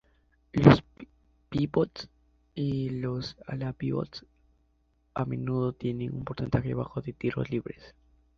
[0.53, 0.81] Los
[1.49, 2.09] pívots
[2.55, 4.25] y los ala-pívots
[5.13, 7.93] a menudo tienen un porcentaje bajo de tiros libres.